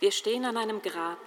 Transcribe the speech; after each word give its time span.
Wir 0.00 0.12
stehen 0.12 0.46
an 0.46 0.56
einem 0.56 0.80
Grab, 0.80 1.18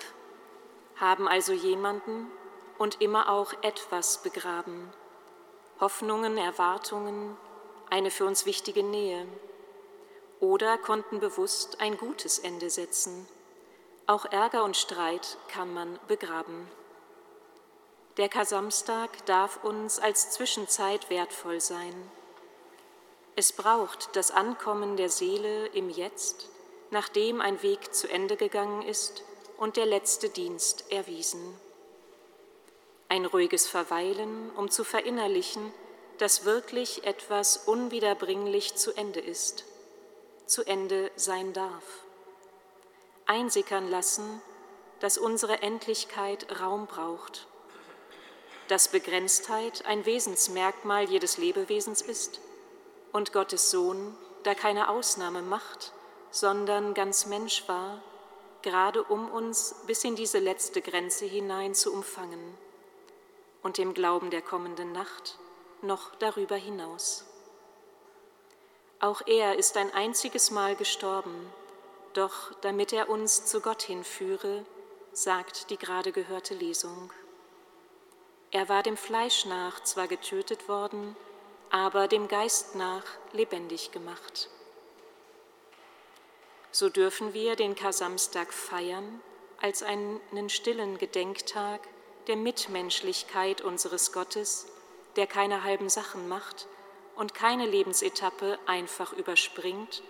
haben 0.95 1.27
also 1.27 1.53
jemanden 1.53 2.31
und 2.79 3.01
immer 3.01 3.29
auch 3.29 3.53
etwas 3.61 4.23
begraben. 4.23 4.91
Hoffnungen, 5.79 6.39
Erwartungen, 6.39 7.37
eine 7.91 8.09
für 8.09 8.25
uns 8.25 8.47
wichtige 8.47 8.81
Nähe. 8.81 9.27
Oder 10.39 10.79
konnten 10.79 11.19
bewusst 11.19 11.81
ein 11.81 11.99
gutes 11.99 12.39
Ende 12.39 12.71
setzen. 12.71 13.27
Auch 14.07 14.25
Ärger 14.25 14.63
und 14.63 14.75
Streit 14.75 15.37
kann 15.49 15.71
man 15.71 15.99
begraben. 16.07 16.67
Der 18.17 18.27
Kasamstag 18.27 19.23
darf 19.27 19.63
uns 19.63 19.99
als 19.99 20.31
Zwischenzeit 20.31 21.11
wertvoll 21.11 21.61
sein. 21.61 21.93
Es 23.35 23.51
braucht 23.51 24.15
das 24.15 24.31
Ankommen 24.31 24.97
der 24.97 25.09
Seele 25.09 25.67
im 25.67 25.91
Jetzt, 25.91 26.49
nachdem 26.93 27.41
ein 27.41 27.61
Weg 27.63 27.93
zu 27.93 28.07
Ende 28.07 28.37
gegangen 28.37 28.83
ist 28.83 29.23
und 29.57 29.77
der 29.77 29.87
letzte 29.87 30.29
Dienst 30.29 30.85
erwiesen. 30.91 31.59
Ein 33.09 33.25
ruhiges 33.25 33.67
Verweilen, 33.67 34.51
um 34.51 34.69
zu 34.69 34.83
verinnerlichen, 34.83 35.73
dass 36.19 36.45
wirklich 36.45 37.03
etwas 37.03 37.57
unwiederbringlich 37.57 38.75
zu 38.75 38.93
Ende 38.93 39.19
ist, 39.19 39.65
zu 40.45 40.63
Ende 40.63 41.09
sein 41.15 41.51
darf. 41.51 41.83
Einsickern 43.25 43.89
lassen, 43.89 44.41
dass 44.99 45.17
unsere 45.17 45.63
Endlichkeit 45.63 46.61
Raum 46.61 46.85
braucht, 46.85 47.47
dass 48.67 48.87
Begrenztheit 48.87 49.83
ein 49.85 50.05
Wesensmerkmal 50.05 51.09
jedes 51.09 51.37
Lebewesens 51.37 52.03
ist 52.03 52.39
und 53.11 53.33
Gottes 53.33 53.71
Sohn 53.71 54.15
da 54.43 54.53
keine 54.53 54.89
Ausnahme 54.89 55.41
macht, 55.41 55.91
sondern 56.33 56.95
ganz 56.95 57.27
Mensch 57.27 57.67
war, 57.67 58.01
gerade 58.63 59.03
um 59.03 59.29
uns 59.29 59.75
bis 59.85 60.03
in 60.03 60.15
diese 60.15 60.39
letzte 60.39 60.81
Grenze 60.81 61.25
hinein 61.25 61.75
zu 61.75 61.93
umfangen 61.93 62.57
und 63.61 63.77
im 63.77 63.93
Glauben 63.93 64.31
der 64.31 64.41
kommenden 64.41 64.91
Nacht 64.91 65.37
noch 65.83 66.15
darüber 66.15 66.55
hinaus. 66.55 67.25
Auch 68.99 69.21
er 69.27 69.59
ist 69.59 69.77
ein 69.77 69.93
einziges 69.93 70.49
Mal 70.49 70.75
gestorben, 70.75 71.53
doch 72.13 72.51
damit 72.61 72.93
er 72.93 73.09
uns 73.09 73.45
zu 73.45 73.61
Gott 73.61 73.83
hinführe, 73.83 74.65
sagt 75.11 75.69
die 75.69 75.77
gerade 75.77 76.11
gehörte 76.11 76.55
Lesung. 76.55 77.11
Er 78.49 78.69
war 78.69 78.81
dem 78.81 78.97
Fleisch 78.97 79.45
nach 79.45 79.83
zwar 79.83 80.07
getötet 80.07 80.67
worden, 80.67 81.15
aber 81.69 82.07
dem 82.07 82.27
Geist 82.27 82.73
nach 82.73 83.05
lebendig 83.33 83.91
gemacht. 83.91 84.49
So 86.73 86.89
dürfen 86.89 87.35
wir 87.35 87.55
den 87.55 87.75
Kasamstag 87.75 88.51
feiern 88.51 89.21
als 89.61 89.83
einen 89.83 90.49
stillen 90.49 90.97
Gedenktag 90.97 91.87
der 92.25 92.35
Mitmenschlichkeit 92.35 93.61
unseres 93.61 94.11
Gottes, 94.11 94.65
der 95.15 95.27
keine 95.27 95.63
halben 95.63 95.87
Sachen 95.87 96.27
macht 96.27 96.67
und 97.15 97.35
keine 97.35 97.67
Lebensetappe 97.67 98.57
einfach 98.65 99.13
überspringt, 99.13 100.01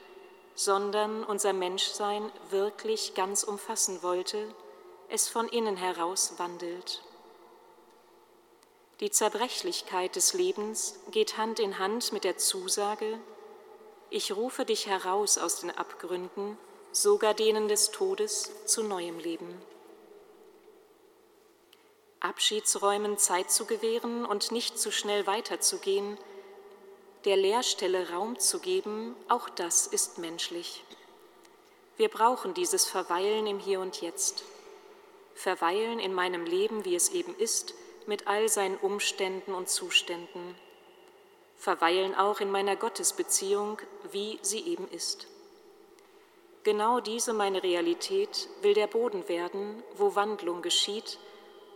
sondern 0.55 1.25
unser 1.25 1.51
Menschsein 1.51 2.31
wirklich 2.49 3.13
ganz 3.13 3.43
umfassen 3.43 4.01
wollte, 4.01 4.55
es 5.09 5.27
von 5.27 5.49
innen 5.49 5.75
heraus 5.75 6.35
wandelt. 6.37 7.03
Die 9.01 9.11
Zerbrechlichkeit 9.11 10.15
des 10.15 10.33
Lebens 10.33 10.97
geht 11.11 11.37
Hand 11.37 11.59
in 11.59 11.77
Hand 11.77 12.13
mit 12.13 12.23
der 12.23 12.37
Zusage, 12.37 13.19
ich 14.13 14.31
rufe 14.35 14.63
dich 14.63 14.85
heraus 14.85 15.39
aus 15.39 15.61
den 15.61 15.71
Abgründen, 15.71 16.55
sogar 16.91 17.33
denen 17.33 17.67
des 17.67 17.89
Todes, 17.89 18.51
zu 18.67 18.83
neuem 18.83 19.17
Leben. 19.17 19.59
Abschiedsräumen 22.19 23.17
Zeit 23.17 23.49
zu 23.49 23.65
gewähren 23.65 24.23
und 24.23 24.51
nicht 24.51 24.77
zu 24.77 24.91
schnell 24.91 25.25
weiterzugehen, 25.25 26.19
der 27.25 27.37
Leerstelle 27.37 28.11
Raum 28.11 28.37
zu 28.37 28.59
geben, 28.59 29.15
auch 29.29 29.49
das 29.49 29.87
ist 29.87 30.19
menschlich. 30.19 30.83
Wir 31.97 32.09
brauchen 32.09 32.53
dieses 32.53 32.85
Verweilen 32.85 33.47
im 33.47 33.57
Hier 33.57 33.79
und 33.79 33.99
Jetzt. 34.01 34.43
Verweilen 35.33 35.97
in 35.97 36.13
meinem 36.13 36.45
Leben, 36.45 36.85
wie 36.85 36.95
es 36.95 37.09
eben 37.09 37.35
ist, 37.39 37.73
mit 38.05 38.27
all 38.27 38.47
seinen 38.47 38.77
Umständen 38.77 39.55
und 39.55 39.69
Zuständen, 39.69 40.55
verweilen 41.63 42.13
auch 42.13 42.41
in 42.41 42.51
meiner 42.51 42.75
Gottesbeziehung, 42.75 43.77
wie 44.11 44.37
sie 44.41 44.67
eben 44.67 44.85
ist. 44.89 45.27
Genau 46.63 46.99
diese 46.99 47.31
meine 47.31 47.63
Realität 47.63 48.49
will 48.61 48.73
der 48.73 48.87
Boden 48.87 49.29
werden, 49.29 49.81
wo 49.95 50.13
Wandlung 50.13 50.61
geschieht, 50.61 51.19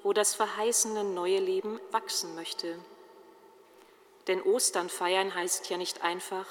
wo 0.03 0.11
das 0.11 0.35
verheißene 0.35 1.05
neue 1.05 1.39
Leben 1.39 1.79
wachsen 1.91 2.35
möchte. 2.35 2.77
Denn 4.27 4.41
Ostern 4.41 4.89
feiern 4.89 5.33
heißt 5.33 5.69
ja 5.69 5.77
nicht 5.77 6.03
einfach, 6.03 6.45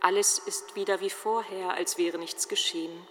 alles 0.00 0.40
ist 0.40 0.74
wieder 0.74 1.00
wie 1.00 1.10
vorher, 1.10 1.74
als 1.74 1.96
wäre 1.96 2.18
nichts 2.18 2.48
geschehen, 2.48 3.06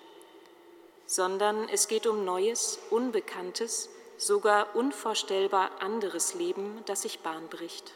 sondern 1.05 1.69
es 1.69 1.87
geht 1.87 2.05
um 2.05 2.25
Neues, 2.25 2.79
Unbekanntes, 2.89 3.89
sogar 4.17 4.75
unvorstellbar 4.75 5.71
anderes 5.79 6.33
Leben, 6.33 6.83
das 6.85 7.03
sich 7.03 7.21
Bahn 7.21 7.47
bricht. 7.47 7.93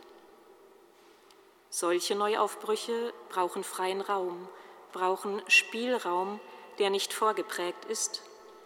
Solche 1.79 2.15
Neuaufbrüche 2.15 3.13
brauchen 3.29 3.63
freien 3.63 4.01
Raum, 4.01 4.49
brauchen 4.93 5.43
Spielraum, 5.47 6.39
der 6.79 6.89
nicht 6.89 7.13
vorgeprägt 7.13 7.85
ist 7.85 8.23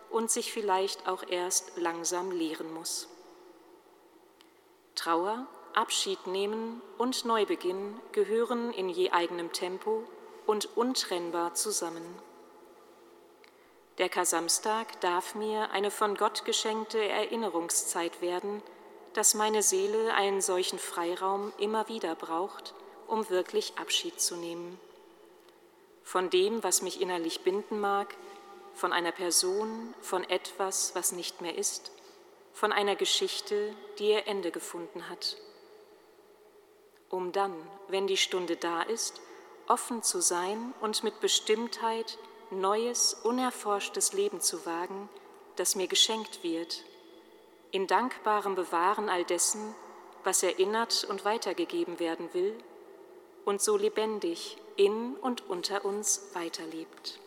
und 0.10 0.32
sich 0.32 0.54
vielleicht 0.54 1.10
auch 1.10 1.22
erst 1.28 1.74
langsam 1.76 2.32
leeren 2.32 2.74
muss. 2.74 3.10
Trauer, 4.96 5.46
Abschied 5.74 6.26
nehmen 6.26 6.82
und 6.98 7.26
Neubeginn 7.26 8.00
gehören 8.14 8.72
in 8.72 8.88
je 8.88 9.12
eigenem 9.12 9.52
Tempo 9.52 10.06
und 10.46 10.78
untrennbar 10.78 11.54
zusammen. 11.54 12.18
Der 13.98 14.08
Kasamstag 14.08 15.02
darf 15.02 15.36
mir 15.36 15.72
eine 15.72 15.92
von 15.92 16.16
Gott 16.16 16.46
geschenkte 16.46 17.04
Erinnerungszeit 17.04 18.22
werden, 18.22 18.64
dass 19.12 19.34
meine 19.34 19.64
Seele 19.64 20.14
einen 20.14 20.40
solchen 20.40 20.80
Freiraum 20.80 21.52
immer 21.58 21.90
wieder 21.90 22.16
braucht, 22.16 22.74
um 23.12 23.30
wirklich 23.30 23.78
Abschied 23.78 24.22
zu 24.22 24.38
nehmen. 24.38 24.80
Von 26.02 26.30
dem, 26.30 26.64
was 26.64 26.82
mich 26.82 27.02
innerlich 27.02 27.42
binden 27.42 27.82
mag, 27.82 28.16
von 28.74 28.94
einer 28.94 29.12
Person, 29.12 29.94
von 30.00 30.24
etwas, 30.30 30.96
was 30.96 31.12
nicht 31.12 31.42
mehr 31.42 31.58
ist, 31.58 31.92
von 32.54 32.72
einer 32.72 32.96
Geschichte, 32.96 33.76
die 34.00 34.12
ihr 34.12 34.28
Ende 34.28 34.50
gefunden 34.50 35.10
hat. 35.10 35.36
Um 37.10 37.34
dann, 37.34 37.54
wenn 37.90 38.08
die 38.08 38.16
Stunde 38.16 38.56
da 38.56 38.82
ist, 38.82 39.20
offen 39.68 40.04
zu 40.04 40.22
sein 40.22 40.74
und 40.80 41.04
mit 41.04 41.20
Bestimmtheit 41.20 42.18
neues, 42.50 43.14
unerforschtes 43.14 44.14
Leben 44.14 44.40
zu 44.40 44.66
wagen, 44.66 45.10
das 45.58 45.76
mir 45.76 45.88
geschenkt 45.88 46.44
wird, 46.44 46.86
in 47.72 47.88
dankbarem 47.88 48.56
Bewahren 48.56 49.10
all 49.10 49.26
dessen, 49.26 49.76
was 50.24 50.44
erinnert 50.44 51.04
und 51.04 51.26
weitergegeben 51.26 52.00
werden 52.00 52.34
will 52.34 52.56
und 53.46 53.62
so 53.62 53.78
lebendig 53.78 54.58
in 54.76 55.16
und 55.16 55.50
unter 55.50 55.86
uns 55.86 56.30
weiterlebt. 56.34 57.20